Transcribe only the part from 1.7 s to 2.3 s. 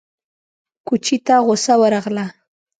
ورغله!